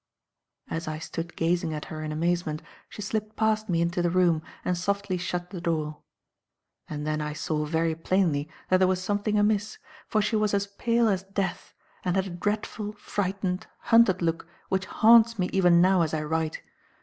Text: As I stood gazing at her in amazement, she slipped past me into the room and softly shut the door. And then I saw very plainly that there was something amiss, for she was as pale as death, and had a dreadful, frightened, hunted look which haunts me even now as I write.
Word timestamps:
As 0.67 0.87
I 0.87 0.97
stood 0.97 1.35
gazing 1.35 1.75
at 1.75 1.85
her 1.93 2.01
in 2.03 2.11
amazement, 2.11 2.63
she 2.89 3.03
slipped 3.03 3.35
past 3.35 3.69
me 3.69 3.81
into 3.83 4.01
the 4.01 4.09
room 4.09 4.41
and 4.65 4.75
softly 4.75 5.15
shut 5.15 5.51
the 5.51 5.61
door. 5.61 6.01
And 6.87 7.05
then 7.05 7.21
I 7.21 7.33
saw 7.33 7.65
very 7.65 7.93
plainly 7.93 8.49
that 8.69 8.77
there 8.77 8.87
was 8.87 8.99
something 8.99 9.37
amiss, 9.37 9.77
for 10.07 10.19
she 10.19 10.35
was 10.35 10.55
as 10.55 10.65
pale 10.65 11.07
as 11.07 11.21
death, 11.21 11.75
and 12.03 12.15
had 12.15 12.25
a 12.25 12.29
dreadful, 12.31 12.93
frightened, 12.93 13.67
hunted 13.93 14.23
look 14.23 14.47
which 14.69 14.87
haunts 14.87 15.37
me 15.37 15.51
even 15.53 15.81
now 15.81 16.01
as 16.01 16.15
I 16.15 16.23
write. 16.23 16.63